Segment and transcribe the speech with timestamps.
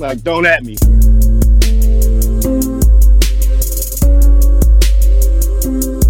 [0.00, 0.76] Like, don't at me.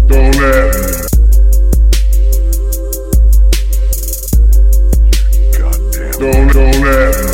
[0.07, 0.91] Don't at me.
[5.57, 6.11] Goddamn.
[6.19, 7.33] Don't, don't at me.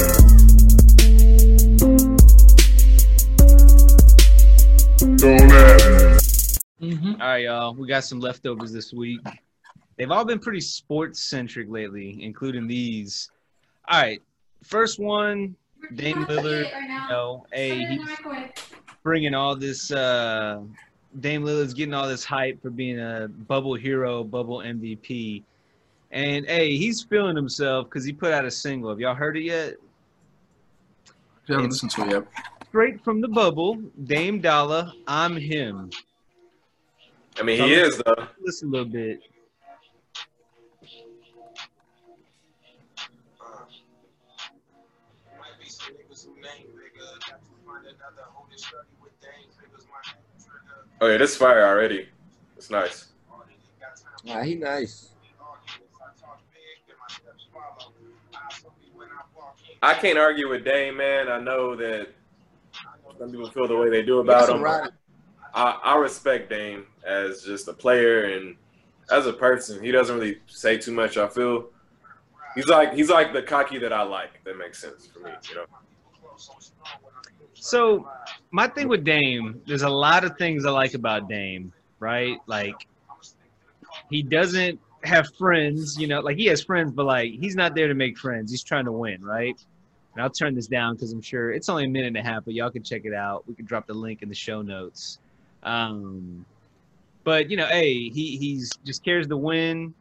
[5.18, 5.80] Don't at
[6.80, 6.90] me.
[6.94, 7.22] Mm-hmm.
[7.22, 7.74] All right, y'all.
[7.74, 9.20] We got some leftovers this week.
[9.98, 13.30] They've all been pretty sports centric lately, including these.
[13.90, 14.22] All right,
[14.64, 15.58] first one,
[15.96, 16.70] Dame Lillard.
[16.82, 18.08] You know, hey, he's
[19.04, 19.92] bringing all this.
[19.92, 20.62] Uh,
[21.20, 25.44] Dame Lillard's getting all this hype for being a bubble hero, bubble MVP,
[26.12, 28.90] and hey, he's feeling himself because he put out a single.
[28.90, 29.76] Have y'all heard it yet?
[31.48, 32.24] Yeah, haven't listened to it yet.
[32.70, 35.90] Straight from the bubble, Dame Dollar, I'm him.
[37.40, 38.28] I mean, he is though.
[38.42, 39.22] Listen a little bit.
[51.02, 52.08] Oh yeah, this fire already.
[52.58, 53.08] It's nice.
[54.24, 55.10] Nah, he nice.
[59.84, 61.30] I can't argue with Dame, man.
[61.30, 62.08] I know that
[63.20, 64.62] some people feel the way they do about him.
[64.62, 64.90] Right.
[65.54, 68.56] I, I respect Dame as just a player and
[69.12, 69.84] as a person.
[69.84, 71.18] He doesn't really say too much.
[71.18, 71.70] I feel
[72.56, 74.32] he's like he's like the cocky that I like.
[74.36, 75.66] If that makes sense for me, you know.
[77.66, 78.08] So
[78.52, 82.38] my thing with Dame, there's a lot of things I like about Dame, right?
[82.46, 82.76] Like
[84.08, 87.88] he doesn't have friends, you know, like he has friends, but like he's not there
[87.88, 88.52] to make friends.
[88.52, 89.60] He's trying to win, right?
[90.14, 92.46] And I'll turn this down because I'm sure it's only a minute and a half,
[92.46, 93.48] but y'all can check it out.
[93.48, 95.18] We can drop the link in the show notes.
[95.64, 96.46] Um,
[97.24, 99.96] but you know, hey, he he's just cares to win.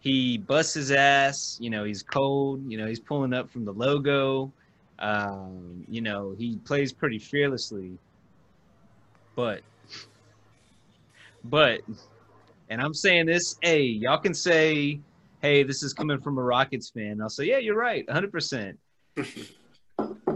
[0.00, 1.58] He busts his ass.
[1.60, 2.64] You know, he's cold.
[2.66, 4.50] You know, he's pulling up from the logo.
[4.98, 7.98] Um, you know, he plays pretty fearlessly.
[9.34, 9.62] But,
[11.44, 11.80] but,
[12.68, 15.00] and I'm saying this, hey, y'all can say,
[15.40, 17.20] hey, this is coming from a Rockets fan.
[17.20, 18.76] I'll say, yeah, you're right, 100%.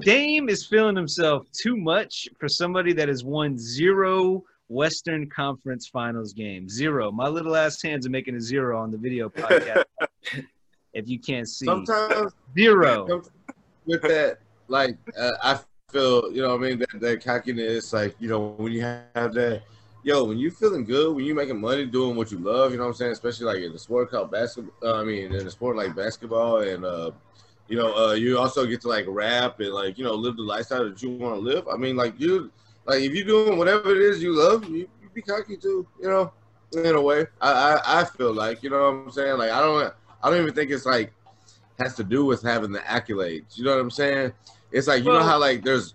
[0.00, 6.33] Dame is feeling himself too much for somebody that has won zero Western Conference Finals
[6.33, 6.73] games.
[6.73, 7.11] Zero.
[7.11, 9.84] My little ass hands are making a zero on the video podcast.
[10.93, 13.23] if you can't see, Sometimes zero.
[13.87, 14.38] with that,
[14.69, 15.59] like uh, I
[15.91, 19.34] feel, you know, what I mean, that, that cockiness, like you know, when you have
[19.34, 19.62] that,
[20.03, 22.84] yo, when you feeling good, when you making money doing what you love, you know
[22.84, 24.75] what I'm saying, especially like in the sport called basketball.
[24.82, 27.10] Uh, I mean, in a sport like basketball, and uh,
[27.69, 30.43] you know, uh, you also get to like rap and like you know live the
[30.43, 31.66] lifestyle that you want to live.
[31.69, 32.50] I mean, like you,
[32.87, 36.09] like if you're doing whatever it is you love, you, you be cocky too, you
[36.09, 36.32] know,
[36.72, 37.26] in a way.
[37.41, 40.43] I, I I feel like, you know what I'm saying, like I don't I don't
[40.43, 41.12] even think it's like
[41.78, 43.56] has to do with having the accolades.
[43.56, 44.32] You know what I'm saying?
[44.72, 45.94] It's like you know how like there's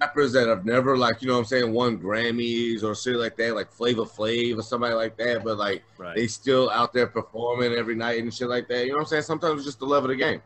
[0.00, 3.36] rappers that have never like you know what I'm saying won Grammys or shit like
[3.36, 6.16] that, like Flavor Flav or somebody like that, but like Right.
[6.16, 8.84] they still out there performing every night and shit like that.
[8.84, 9.22] You know what I'm saying?
[9.24, 10.40] Sometimes it's just the love of the game.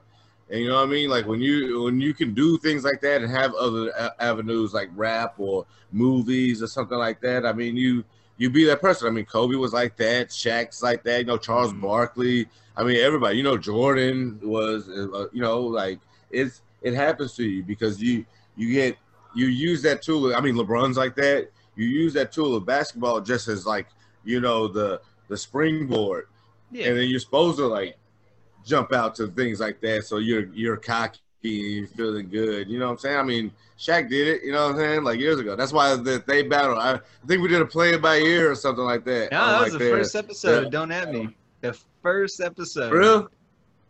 [0.50, 1.08] And you know what I mean?
[1.08, 4.74] Like when you when you can do things like that and have other a- avenues
[4.74, 7.46] like rap or movies or something like that.
[7.46, 8.04] I mean, you
[8.36, 9.06] you be that person.
[9.06, 11.20] I mean, Kobe was like that, Shaq's like that.
[11.20, 11.80] You know, Charles Mhm.
[11.82, 12.48] Barkley.
[12.76, 13.36] I mean, everybody.
[13.36, 14.88] You know, Jordan was.
[14.88, 18.24] Uh, you know, like it's it happens to you because you
[18.56, 18.96] you get
[19.34, 20.34] you use that tool.
[20.36, 21.48] I mean, LeBron's like that.
[21.74, 23.88] You use that tool of basketball just as like
[24.24, 26.28] you know the the springboard
[26.70, 26.88] Yeah.
[26.88, 27.96] and then you're supposed to like
[28.64, 30.04] jump out to things like that.
[30.04, 32.68] So you're you're cocky and you're feeling good.
[32.68, 33.18] You know what I'm saying?
[33.18, 34.42] I mean, Shaq did it.
[34.44, 35.04] You know what I'm saying?
[35.04, 35.56] Like years ago.
[35.56, 36.78] That's why the, they battled.
[36.78, 39.32] I, think we did a play by ear or something like that.
[39.32, 40.64] No, that like, was the their- first episode.
[40.64, 40.68] yeah.
[40.70, 41.34] Don't at me.
[41.60, 42.90] The first episode.
[42.90, 43.30] For real?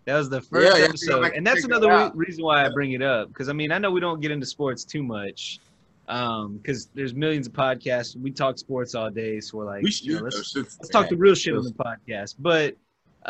[0.06, 2.92] That was the first Yeah, episode, yeah, and that's another re- reason why I bring
[2.92, 3.28] it up.
[3.28, 5.60] Because I mean, I know we don't get into sports too much,
[6.06, 8.14] because there's millions of podcasts.
[8.16, 11.16] We talk sports all day, so we're like, We you know, let's, let's, talk the
[11.16, 12.34] real shit on the podcast.
[12.38, 12.76] But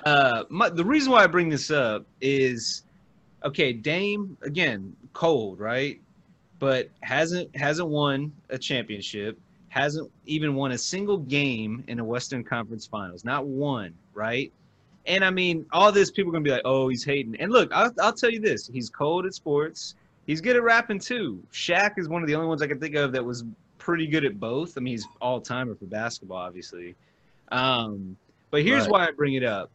[0.05, 2.83] uh, my, the reason why I bring this up is,
[3.45, 6.01] okay, Dame again, cold, right?
[6.59, 9.39] But hasn't hasn't won a championship.
[9.69, 13.25] Hasn't even won a single game in a Western Conference Finals.
[13.25, 14.53] Not one, right?
[15.07, 17.71] And I mean, all this people are gonna be like, "Oh, he's hating." And look,
[17.73, 19.95] I'll, I'll tell you this: he's cold at sports.
[20.27, 21.43] He's good at rapping too.
[21.53, 23.45] Shaq is one of the only ones I can think of that was
[23.79, 24.79] pretty good at both.
[24.79, 26.95] I mean, he's all timer for basketball, obviously.
[27.53, 28.17] Um,
[28.51, 28.91] but here's Right.
[28.91, 29.71] why I bring it up.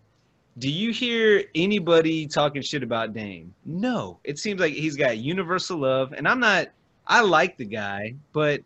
[0.58, 3.54] Do you hear anybody talking shit about Dame?
[3.66, 4.20] No.
[4.24, 6.70] It seems like he's got universal love, and I'm not.
[7.06, 8.62] I like the guy, but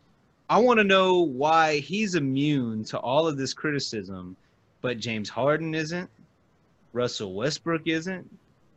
[0.49, 4.35] I want to know why he's immune to all of this criticism,
[4.81, 6.09] but James Harden isn't.
[6.93, 8.29] Russell Westbrook isn't.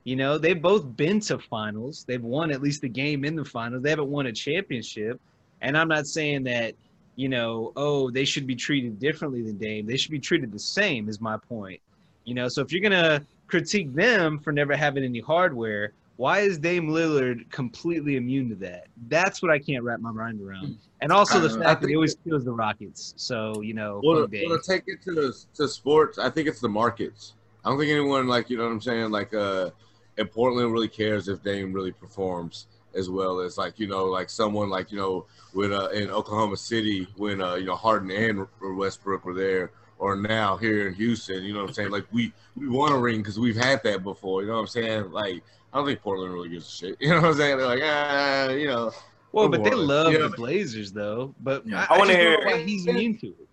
[0.05, 2.05] You know, they've both been to finals.
[2.07, 3.83] They've won at least a game in the finals.
[3.83, 5.21] They haven't won a championship.
[5.63, 6.75] And I'm not saying that,
[7.17, 9.87] you know, oh, they should be treated differently than Dame.
[9.87, 11.81] They should be treated the same, is my point.
[12.25, 16.59] You know, so if you're gonna critique them for never having any hardware, why is
[16.59, 18.87] Dame Lillard completely immune to that?
[19.09, 20.79] That's what I can't wrap my mind around.
[21.01, 23.13] And also the fact that he always kills the Rockets.
[23.17, 26.61] So, you know, Well, to, well, to take it to to sports, I think it's
[26.61, 27.35] the markets.
[27.67, 29.11] I don't think anyone like you know what I'm saying.
[29.11, 29.71] Like, uh,
[30.19, 34.31] in Portland really cares if Dame really performs as well as like you know like
[34.31, 38.47] someone like you know when uh, in Oklahoma City when uh, you know Harden and
[38.79, 41.43] Westbrook were there, or now here in Houston.
[41.43, 41.91] You know what I'm saying?
[41.91, 44.43] Like we we want a ring because we've had that before.
[44.43, 45.11] You know what I'm saying?
[45.11, 45.43] Like
[45.73, 46.97] I don't think Portland really gives a shit.
[47.01, 47.59] You know what I'm saying?
[47.59, 48.93] They're like ah, you know.
[49.33, 50.21] Well, but they love Yeah.
[50.21, 51.35] the Blazers, though.
[51.41, 51.85] But Yeah.
[51.91, 53.46] I, I wanna hear- know why he's immune to it.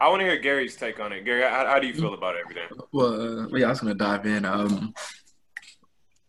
[0.00, 1.24] I want to hear Gary's take on it.
[1.24, 2.68] Gary, how, how do you feel about everything?
[2.92, 4.44] Well, uh, well, yeah, I was gonna dive in.
[4.44, 4.94] Um,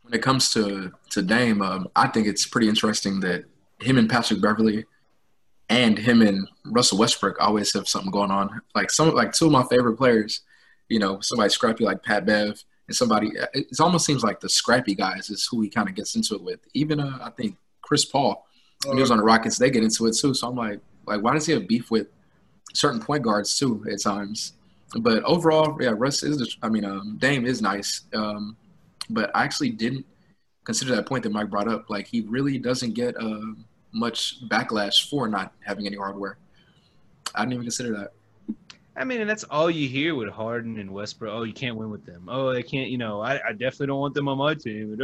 [0.04, 3.46] when it comes to to Dame, um, I think it's pretty interesting that
[3.82, 4.86] him and Patrick Beverley
[5.70, 8.62] and him and Russell Westbrook always have something going on.
[8.74, 10.42] Like some, like two of my favorite players,
[10.88, 13.32] you know, somebody scrappy like Pat Bev and somebody.
[13.54, 16.44] It almost seems like the scrappy guys is who he kind of gets into it
[16.44, 16.62] with.
[16.74, 18.46] Even uh, I think Chris Paul
[18.86, 20.34] when he was on the Rockets, they get into it too.
[20.34, 22.08] So I'm like, like why does he have beef with
[22.78, 24.54] certain point guards too at times?
[25.00, 26.58] But overall, yeah, Russ is.
[26.62, 28.56] I mean, um, Dame is nice, um,
[29.10, 30.06] but I actually didn't
[30.64, 31.90] consider that point that Mike brought up.
[31.90, 33.54] Like he really doesn't get uh,
[33.92, 36.38] much backlash for not having any hardware.
[37.36, 38.14] I didn't even consider that.
[38.96, 41.32] I mean, and that's all you hear with Harden and Westbrook.
[41.32, 42.28] Oh, you can't win with them.
[42.28, 42.90] Oh, they can't.
[42.90, 44.98] You know, I, I definitely don't want them on my team.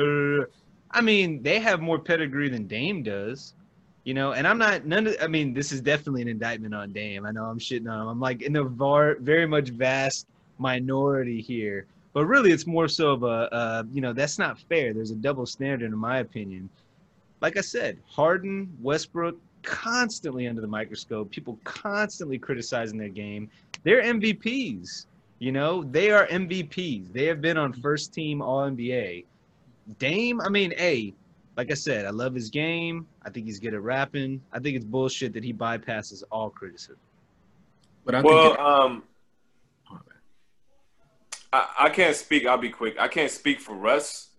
[0.91, 3.53] I mean, they have more pedigree than Dame does.
[4.03, 5.15] You know, and I'm not none of.
[5.21, 7.25] I mean, this is definitely an indictment on Dame.
[7.25, 8.07] I know I'm shitting on him.
[8.07, 10.27] I'm like in the var, very much vast
[10.57, 13.53] minority here, but really, it's more so of a.
[13.53, 14.93] Uh, you know, that's not fair.
[14.93, 16.69] There's a double standard, in my opinion.
[17.39, 21.31] Like I said, Harden, Westbrook, constantly under the microscope.
[21.31, 23.49] People constantly criticizing their game.
[23.83, 25.05] They're MVPs.
[25.39, 27.11] You know, they are MVPs.
[27.11, 29.25] They have been on first team All NBA.
[29.99, 31.13] Dame, I mean, hey,
[31.55, 33.07] like I said, I love his game.
[33.23, 34.41] I think he's good at rapping.
[34.51, 36.97] I think it's bullshit that he bypasses all criticism.
[38.05, 39.03] But I Well, think um,
[41.51, 42.45] I, I can't speak.
[42.45, 42.95] I'll be quick.
[42.99, 44.29] I can't speak for Russ,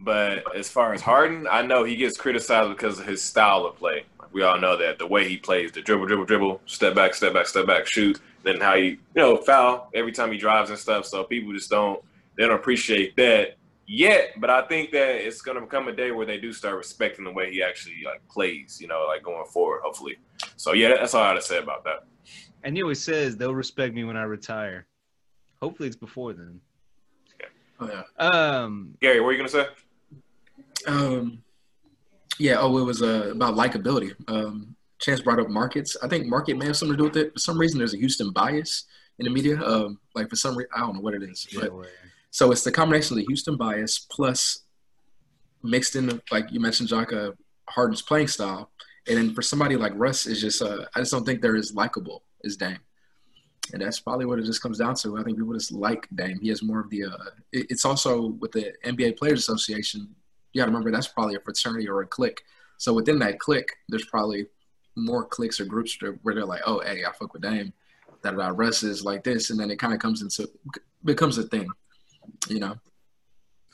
[0.00, 3.76] but as far as Harden, I know he gets criticized because of his style of
[3.76, 4.04] play.
[4.32, 7.32] We all know that the way he plays, the dribble, dribble, dribble, step back, step
[7.32, 8.20] back, step back, shoot.
[8.42, 11.06] Then how he, you know, foul every time he drives and stuff.
[11.06, 12.02] So people just don't
[12.36, 13.56] they don't appreciate that
[13.88, 14.34] yet.
[14.38, 17.32] But I think that it's gonna become a day where they do start respecting the
[17.32, 18.78] way he actually like plays.
[18.80, 19.80] You know, like going forward.
[19.82, 20.18] Hopefully.
[20.56, 22.04] So yeah, that's all I had to say about that.
[22.62, 24.86] And he always says they'll respect me when I retire.
[25.60, 26.60] Hopefully it's before then.
[27.80, 28.02] oh, yeah.
[28.18, 29.66] Um, Gary, what are you gonna say?
[30.86, 31.42] Um,
[32.38, 32.56] yeah.
[32.58, 34.14] Oh, it was uh, about likability.
[34.28, 35.96] Um, Chance brought up markets.
[36.02, 37.32] I think market may have something to do with it.
[37.32, 38.84] For some reason, there's a Houston bias
[39.20, 39.60] in the media.
[39.62, 41.70] Um, like for some reason, I don't know what it is, but
[42.30, 44.60] so it's the combination of the Houston bias plus
[45.62, 47.32] mixed in, like you mentioned, uh,
[47.68, 48.70] Harden's playing style,
[49.06, 51.74] and then for somebody like Russ, is just uh, I just don't think they're as
[51.74, 52.78] likable as Dame.
[53.72, 55.18] And that's probably what it just comes down to.
[55.18, 56.38] I think people just like Dame.
[56.40, 57.04] He has more of the.
[57.04, 60.08] Uh, it- it's also with the NBA Players Association.
[60.52, 62.40] You got to remember that's probably a fraternity or a clique.
[62.78, 64.46] So within that clique, there's probably
[64.96, 67.72] more cliques or groups where they're like, "Oh, hey, I fuck with Dame."
[68.22, 70.48] That about Russ is like this, and then it kind of comes into
[71.04, 71.68] becomes a thing,
[72.48, 72.76] you know.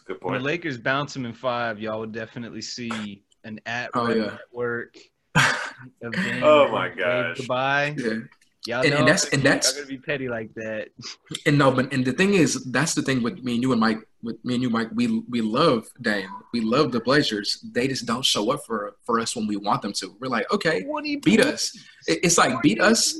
[0.06, 0.44] Good when the.
[0.44, 4.36] Lakers bounce him in five, y'all would definitely see an at Oh, yeah.
[4.36, 4.96] network
[6.42, 7.38] Oh, my wave gosh.
[7.38, 7.94] Goodbye.
[7.98, 8.12] Yeah.
[8.66, 10.88] Y'all And- know and that's- and that's- gonna be petty like that.
[11.46, 13.80] And no, but and the thing is, that's the thing with me and you and
[13.80, 13.98] Mike.
[14.22, 16.30] With me and you, Mike, we we love Dame.
[16.54, 17.60] We love the Blazers.
[17.74, 20.16] They just don't show up for for us when we want them to.
[20.18, 21.76] We're like, okay, What you beat us.
[22.06, 23.18] It- It's like beat us,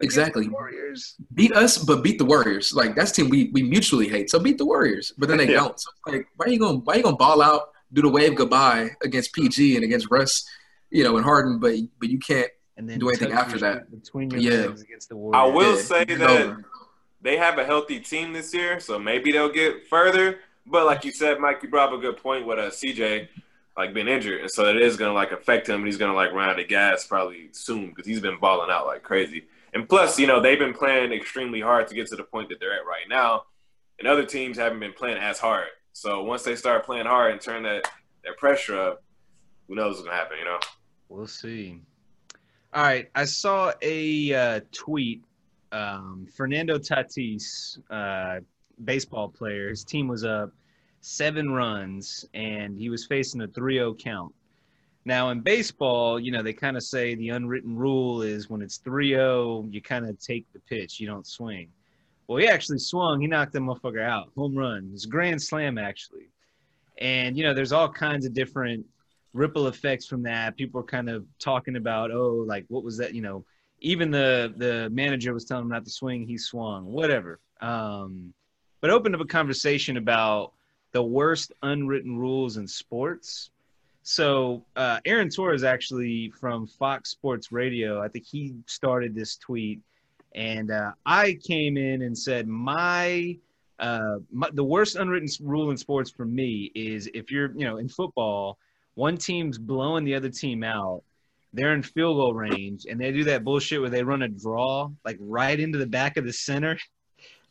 [0.00, 0.48] exactly.
[0.48, 1.16] Warriors.
[1.34, 2.72] beat us, but beat the Warriors.
[2.74, 4.30] Like that's team we we mutually hate.
[4.30, 5.60] So beat the Warriors, but then they Yeah.
[5.60, 5.78] don't.
[5.80, 8.90] So like, why are you gonna why you gonna ball out, do the wave goodbye
[9.02, 10.44] against PG and against Russ,
[10.90, 12.50] you know, and Harden, but but you can't.
[12.76, 13.90] And then Do anything after that.
[13.90, 14.66] between your Yeah.
[14.66, 15.40] legs against the Warriors.
[15.52, 16.56] I will Yeah, say it's that
[17.22, 20.40] they have a healthy team this year, so maybe they'll get further.
[20.66, 23.28] But like you said, Mike, you brought up a good point with uh, CJ
[23.76, 26.32] like being injured, and so it is gonna like affect him, and he's gonna like
[26.32, 29.44] run out of gas probably soon because he's been balling out like crazy.
[29.74, 32.60] And plus, you know, they've been playing extremely hard to get to the point that
[32.60, 33.42] they're at right now,
[33.98, 35.68] and other teams haven't been playing as hard.
[35.92, 37.90] So once they start playing hard and turn that
[38.24, 39.02] that pressure up,
[39.68, 40.38] who knows what's gonna happen?
[40.38, 40.60] You know.
[41.08, 41.80] We'll see.
[42.72, 45.22] All right, I saw a uh, tweet.
[45.70, 48.40] Um, Fernando Tatis, uh,
[48.84, 50.52] baseball player, his team was up
[51.04, 54.32] seven runs, and he was facing a 3-0 count.
[55.04, 58.78] Now in baseball, you know, they kind of say the unwritten rule is when it's
[58.78, 61.68] 3-0, you kind of take the pitch, you don't swing.
[62.26, 63.20] Well, he actually swung.
[63.20, 64.30] He knocked that motherfucker out.
[64.36, 64.86] Home run.
[64.86, 66.28] It was a grand slam, actually.
[66.98, 68.86] And, you know, there's all kinds of different
[69.34, 70.56] ripple effects from that.
[70.56, 73.14] People are kind of talking about, oh, like, what was that?
[73.14, 73.44] You know,
[73.80, 76.26] even the, the manager was telling him not to swing.
[76.26, 77.40] He swung, whatever.
[77.60, 78.32] Um,
[78.80, 80.52] but opened up a conversation about
[80.92, 83.50] the worst unwritten rules in sports.
[84.06, 89.80] So uh, Aaron Torres actually from Fox Sports Radio, I think he started this tweet,
[90.34, 93.38] and uh, I came in and said my,
[93.78, 97.78] uh, my the worst unwritten rule in sports for me is if you're you know
[97.78, 98.58] in football,
[98.94, 101.02] one team's blowing the other team out,
[101.54, 104.90] they're in field goal range, and they do that bullshit where they run a draw
[105.06, 106.78] like right into the back of the center.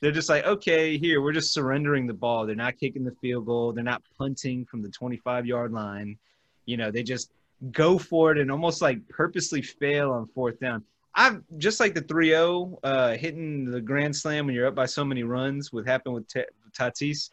[0.01, 2.45] They're just like, okay, here we're just surrendering the ball.
[2.45, 3.71] They're not kicking the field goal.
[3.71, 6.17] They're not punting from the 25 yard line
[6.65, 7.31] you know, they just
[7.71, 10.83] go for it and almost like purposely fail on fourth down.
[11.15, 15.05] I'm just like the 3-0 uh, hitting the grand slam when you're up by so
[15.05, 15.71] many runs.
[15.71, 16.43] What happened with T-
[16.77, 17.29] Tatis?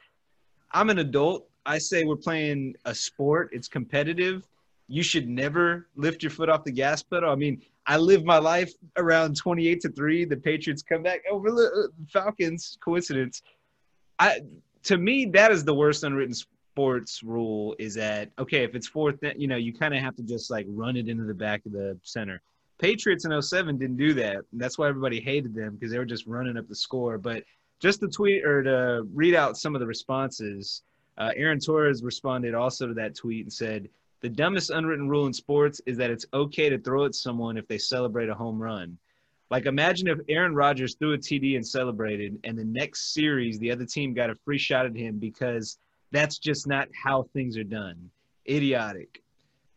[0.73, 1.49] I'm an adult.
[1.65, 3.51] I say we're playing a sport.
[3.53, 4.47] It's competitive.
[4.89, 7.31] You should never lift your foot off the gas pedal.
[7.31, 10.25] I mean, I live my life around 28 to three.
[10.25, 12.77] The Patriots come back over the uh, Falcons.
[12.81, 13.43] Coincidence.
[14.19, 14.41] I
[14.85, 16.35] to me that is the worst unwritten
[16.73, 20.23] sports rule is that okay if it's fourth you know you kind of have to
[20.23, 22.41] just like run it into the back of the center.
[22.79, 24.39] Patriots in 07 didn't do that.
[24.55, 27.19] That's why everybody hated them because they were just running up the score.
[27.19, 27.45] But
[27.79, 30.83] just to tweet or to read out some of the responses
[31.19, 33.89] uh, aaron torres responded also to that tweet and said
[34.23, 37.67] the dumbest unwritten rule in sports is that it's okay to throw at someone if
[37.69, 38.97] they celebrate a home run.
[39.51, 43.73] Like imagine if Aaron Rodgers threw a TD and celebrated, and the next series the
[43.73, 45.79] other team got a free shot at him because
[46.13, 48.11] that's just not how things are done.
[48.49, 49.23] Idiotic.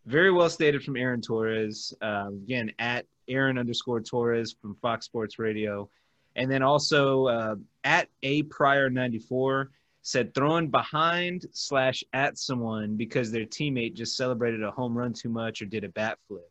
[0.06, 1.94] Very well stated from Aaron Torres.
[2.02, 5.90] Uh, again, at Aaron underscore Torres from Fox Sports Radio.
[6.36, 9.70] And then also uh, at A Prior 94
[10.02, 15.30] said throwing behind slash at someone because their teammate just celebrated a home run too
[15.30, 16.50] much or did a bat flip.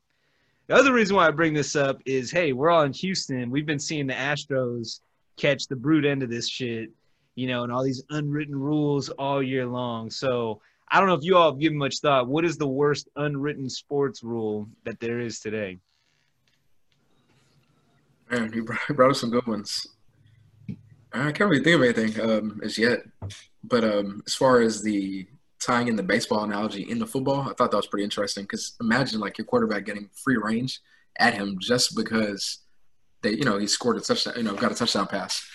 [0.68, 3.50] The other reason why I bring this up is hey, we're all in Houston.
[3.50, 5.00] We've been seeing the Astros
[5.36, 6.90] catch the brute end of this shit
[7.34, 10.10] you know, and all these unwritten rules all year long.
[10.10, 10.60] So
[10.90, 12.28] I don't know if you all have given much thought.
[12.28, 15.78] What is the worst unwritten sports rule that there is today?
[18.30, 19.86] Man, you brought up some good ones.
[21.14, 23.00] I can't really think of anything um, as yet.
[23.64, 25.26] But um, as far as the
[25.60, 29.20] tying in the baseball analogy into football, I thought that was pretty interesting because imagine
[29.20, 30.80] like your quarterback getting free range
[31.18, 32.58] at him just because
[33.22, 35.46] they, you know, he scored a touchdown, you know, got a touchdown pass.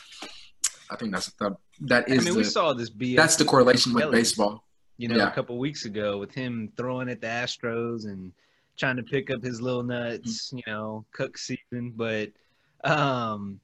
[0.90, 1.56] I think that's that.
[1.82, 2.22] That is.
[2.22, 3.16] I mean, the, we saw this BS.
[3.16, 4.64] That's the correlation with baseball.
[4.98, 5.28] You know, Yeah.
[5.28, 8.32] a couple weeks ago with him throwing at the Astros and
[8.78, 10.52] trying to pick up his little nuts.
[10.54, 12.30] You know, cook season, but
[12.84, 13.60] um,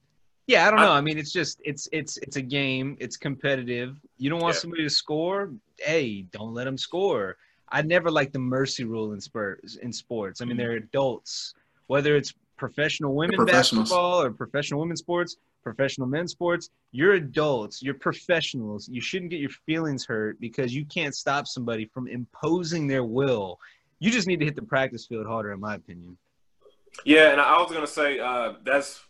[0.46, 0.92] yeah, I don't know.
[0.92, 2.96] I mean, it's just it's it's it's a game.
[3.00, 3.96] It's competitive.
[4.18, 4.60] You don't want Yeah.
[4.60, 5.52] somebody to score.
[5.78, 7.36] Hey, don't let them score.
[7.70, 9.76] I never like the mercy rule in sports.
[9.76, 11.54] In sports, I mean, they're adults.
[11.86, 17.82] Whether it's professional women basketball or professional women's sports, professional men's sports, you're adults.
[17.82, 18.88] You're professionals.
[18.88, 23.58] You shouldn't get your feelings hurt because you can't stop somebody from imposing their will.
[23.98, 26.16] You just need to hit the practice field harder, in my opinion.
[27.04, 29.02] Yeah, and I was gonna say uh, that's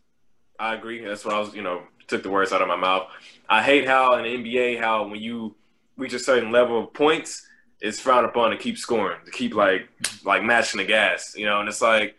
[0.58, 1.04] I agree.
[1.04, 3.08] That's what I was, you know, took the words out of my mouth.
[3.48, 5.56] I hate how in the NBA, how when you
[5.96, 7.46] reach a certain level of points,
[7.80, 9.88] it's frowned upon to keep scoring, to keep like
[10.24, 11.60] like matching the gas, you know.
[11.60, 12.16] And it's like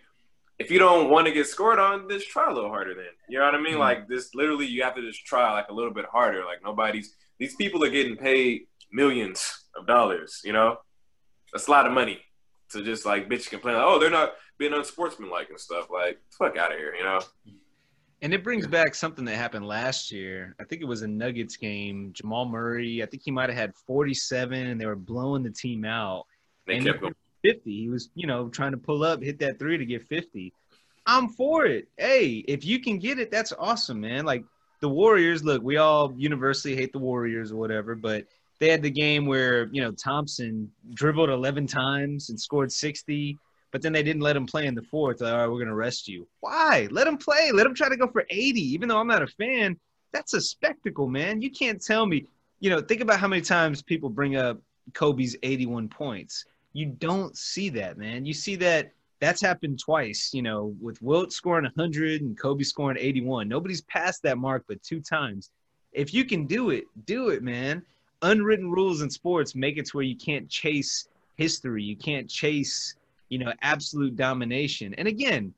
[0.57, 2.93] if you don't want to get scored on, just try a little harder.
[2.95, 3.75] Then you know what I mean?
[3.75, 3.79] Mhm.
[3.79, 6.45] Like this, literally, you have to just try like a little bit harder.
[6.45, 10.41] Like nobody's these people are getting paid millions of dollars.
[10.43, 10.77] You know,
[11.51, 12.21] that's a lot of money
[12.69, 13.75] to just like bitch complain.
[13.75, 15.89] Like, oh, they're not being unsportsmanlike and stuff.
[15.91, 16.95] Like fuck out of here.
[16.95, 17.21] You know.
[18.21, 20.55] And it brings back something that happened last year.
[20.59, 22.11] I think it was a Nuggets game.
[22.13, 25.83] Jamal Murray, I think he might have had 47, and they were blowing the team
[25.83, 26.25] out.
[26.65, 27.13] They And kept going.
[27.45, 27.71] 50.
[27.71, 30.53] He was, you know, trying to pull up, hit that three to get 50.
[31.05, 31.87] I'm for it.
[31.97, 34.25] Hey, if you can get it, that's awesome, man.
[34.25, 34.43] Like
[34.81, 38.25] the Warriors, look, we all universally hate the Warriors or whatever, but
[38.59, 43.37] they had the game where, you know, Thompson dribbled 11 times and scored 60,
[43.71, 45.21] but then they didn't let him play in the fourth.
[45.21, 46.27] Like, all right, we're going to rest you.
[46.39, 46.87] Why?
[46.89, 47.51] Let him play.
[47.51, 48.61] Let him try to go for 80.
[48.73, 49.77] Even though I'm not a fan,
[50.13, 51.41] that's a spectacle, man.
[51.41, 52.25] You can't tell me,
[52.61, 54.59] you know, think about how many times people bring up
[54.93, 56.45] Kobe's 81 points.
[56.75, 58.25] You don't see that, man.
[58.25, 58.91] You see that
[59.21, 63.47] that's happened twice, you know, with Wilt scoring 100 and Kobe scoring 81.
[63.47, 65.51] Nobody's passed that mark but two times.
[65.93, 67.81] If you can do it, do it, man.
[68.23, 71.81] unwritten rules in sports make it to where you can't chase history.
[71.81, 72.95] You can't chase,
[73.29, 74.93] you know, absolute domination.
[74.95, 75.53] And again,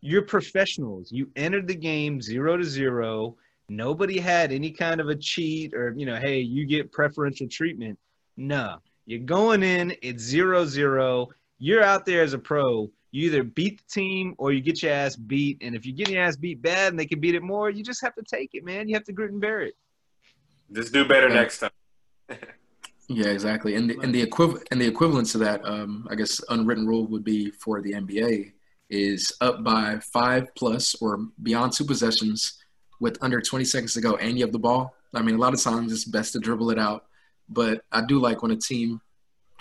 [0.00, 1.12] you're professionals.
[1.12, 3.36] You entered the game zero to zero.
[3.68, 7.98] Nobody had any kind of a cheat or, you know, hey, you get preferential treatment.
[8.38, 11.28] No, you're going in, it's zero zero.
[11.58, 12.90] You're out there as a pro.
[13.10, 15.58] You either beat the team or you get your ass beat.
[15.60, 17.84] And if you get your ass beat bad and they can beat it more, you
[17.84, 18.88] just have to take it, man.
[18.88, 19.74] You have to grit and bear it.
[20.72, 21.34] Just do better Yeah.
[21.34, 21.70] next time.
[23.08, 23.74] Yeah, exactly.
[23.74, 27.04] And the and the equiv- and the equivalent to that, um, I guess, unwritten rule
[27.08, 28.52] would be for the NBA
[28.88, 32.62] is up by five plus or beyond two possessions
[33.00, 34.94] with under 20 seconds to go, and you have the ball.
[35.14, 37.06] I mean, a lot of times it's best to dribble it out,
[37.52, 39.00] but I do like when a team.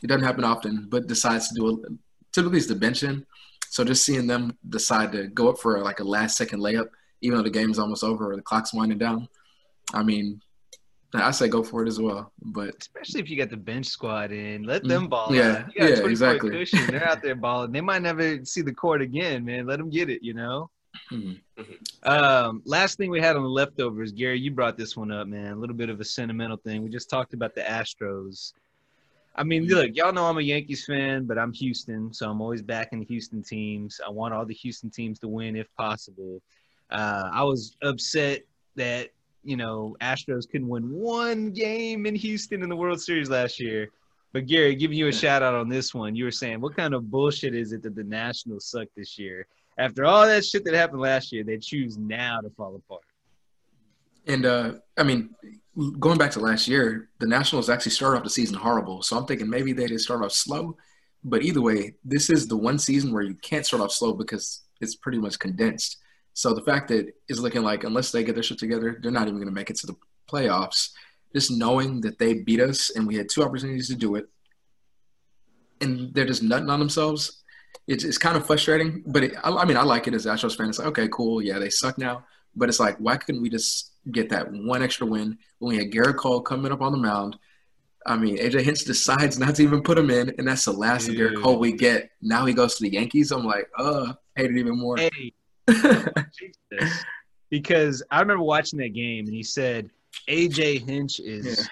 [0.03, 1.91] It doesn't happen often, but decides to do it.
[2.31, 3.25] Typically, it's the bench in.
[3.69, 6.87] So just seeing them decide to go up for like a last second layup,
[7.21, 9.29] even though the game's almost over or the clock's winding down.
[9.93, 10.41] I mean,
[11.13, 12.31] I say go for it as well.
[12.41, 15.29] But Especially if you got the bench squad in, let them ball.
[15.29, 15.67] Mm, Yeah.
[15.73, 16.49] You got yeah, exactly.
[16.51, 16.87] Cushion.
[16.87, 17.71] They're out there balling.
[17.71, 19.65] They might never see the court again, man.
[19.67, 20.69] Let them get it, you know.
[21.11, 21.39] Mhm.
[22.03, 25.53] Um, last thing we had on the leftovers, Gary, you brought this one up, man.
[25.53, 26.83] A little bit of a sentimental thing.
[26.83, 28.53] We just talked about the Astros.
[29.35, 32.61] I mean, look, y'all know I'm a Yankees fan, but I'm Houston, so I'm always
[32.61, 34.01] backing the Houston teams.
[34.05, 36.41] I want all the Houston teams to win if possible.
[36.89, 38.41] Uh, I was upset
[38.75, 39.09] that
[39.43, 43.89] you know Astros couldn't win one game in Houston in the World Series last year.
[44.33, 46.93] But Gary, giving you a shout out on this one, you were saying, what kind
[46.93, 49.45] of bullshit is it that the Nationals suck this year?
[49.81, 53.01] After all that shit that happened last year, they choose now to fall apart.
[54.27, 55.31] And uh, I mean,
[55.99, 59.01] going back to last year, the Nationals actually started off the season horrible.
[59.01, 60.77] So I'm thinking maybe they did start off slow.
[61.23, 64.61] But either way, this is the one season where you can't start off slow because
[64.81, 65.97] it's pretty much condensed.
[66.33, 69.27] So the fact that it's looking like unless they get their shit together, they're not
[69.27, 69.95] even going to make it to the
[70.31, 70.91] playoffs.
[71.33, 74.27] Just knowing that they beat us and we had two opportunities to do it,
[75.79, 77.40] and they're just nutting on themselves.
[77.87, 80.35] It's, it's kind of frustrating, but it, I, I mean, I like it as an
[80.35, 80.69] Astros fan.
[80.69, 81.41] It's like, okay, cool.
[81.41, 82.25] Yeah, they suck now.
[82.55, 85.91] But it's like, why couldn't we just get that one extra win when we had
[85.91, 87.37] Gerrit Cole coming up on the mound?
[88.05, 91.07] I mean, AJ Hinch decides not to even put him in, and that's the last
[91.07, 91.41] of Gerrit.
[91.41, 92.09] Cole we get.
[92.21, 93.31] Now he goes to the Yankees.
[93.31, 94.97] I'm like, uh, hate it even more.
[94.97, 95.33] Hey,
[97.49, 99.89] because I remember watching that game and he said
[100.27, 101.69] AJ Hinch is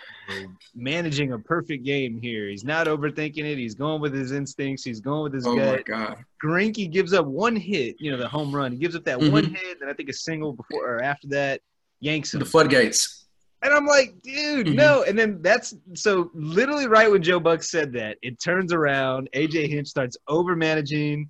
[0.75, 2.47] managing a perfect game here.
[2.47, 3.57] He's not overthinking it.
[3.57, 4.83] He's going with his instincts.
[4.83, 6.17] He's going with his oh my god.
[6.43, 8.71] Greinke gives up one hit, you know, the home run.
[8.71, 9.31] He gives up that Mhm.
[9.31, 11.61] one hit, and I think a single before or after that
[11.99, 12.39] yanks him.
[12.39, 13.25] The floodgates.
[13.61, 14.75] And I'm like, dude, Mhm.
[14.75, 15.03] no.
[15.03, 19.29] And then that's so literally right when Joe Buck said that, it turns around.
[19.33, 21.29] AJ Hinch starts over managing.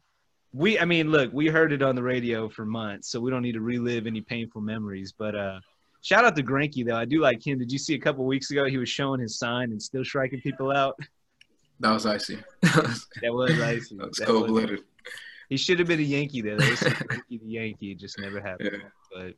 [0.54, 3.42] We, I mean, look, we heard it on the radio for months, so we don't
[3.42, 5.12] need to relive any painful memories.
[5.18, 5.60] But uh,
[6.02, 6.98] shout out to Greinke though.
[6.98, 7.60] I do like him.
[7.60, 10.42] Did you see a couple weeks ago he was showing his sign and still striking
[10.42, 10.98] people out?
[11.80, 12.40] That was icy.
[12.62, 13.96] That was icy.
[13.98, 14.82] That was cold blooded.
[15.50, 16.58] he should have been a Yankee though.
[16.58, 17.92] That was Greinke the Yankee.
[17.92, 18.82] It just never happened.
[19.14, 19.34] But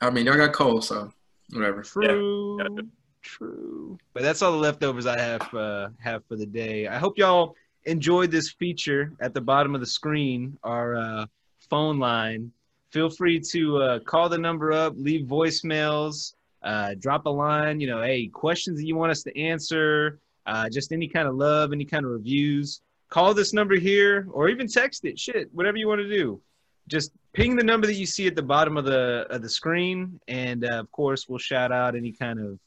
[0.00, 1.12] I mean, y'all got cold, so
[1.52, 1.82] whatever.
[1.82, 2.58] True.
[2.58, 2.82] Yeah.
[3.22, 3.98] True.
[4.14, 6.86] But that's all the leftovers I have uh, have for the day.
[6.86, 11.26] I hope y'all enjoyed this feature at the bottom of the screen, our uh,
[11.68, 12.52] phone line.
[12.90, 17.80] Feel free to uh, call the number up, leave voicemails, uh, drop a line.
[17.80, 21.34] You know, hey, questions that you want us to answer, uh, just any kind of
[21.34, 22.80] love, any kind of reviews.
[23.10, 25.18] Call this number here, or even text it.
[25.18, 26.40] Shit, whatever you want to do
[26.88, 30.18] just ping the number that you see at the bottom of the of the screen,
[30.26, 32.58] and uh, of course we'll shout out any kind of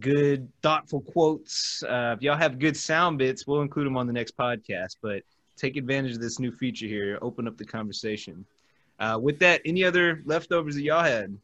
[0.00, 1.82] good, thoughtful quotes.
[1.84, 4.96] Uh, if y'all have good sound bits, we'll include them on the next podcast.
[5.02, 5.22] But
[5.56, 7.18] take advantage of this new feature here.
[7.22, 8.44] Open up the conversation.
[8.98, 11.38] Uh, with that, any other leftovers that y'all had?